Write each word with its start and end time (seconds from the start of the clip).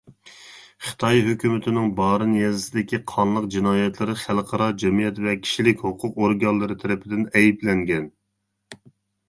خىتاي 0.85 1.19
ھۆكۈمىتىنىڭ 1.27 1.91
بارىن 1.99 2.31
يېزىسىدىكى 2.37 3.01
قانلىق 3.11 3.45
جىنايەتلىرى 3.57 4.17
خەلقئارا 4.23 4.71
جەمئىيەت 4.85 5.23
ۋە 5.29 5.37
كىشىلىك 5.45 5.87
ھوقۇق 5.89 6.19
ئورگانلىرى 6.23 6.81
تەرىپىدىن 6.85 7.25
ئەيىبلەنگەن. 7.31 8.13